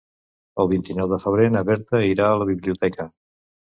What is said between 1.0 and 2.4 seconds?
de febrer na Berta irà